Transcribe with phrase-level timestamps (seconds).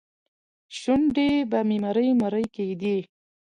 [0.79, 2.97] شونډې به مې مرۍ مرۍ کېدې.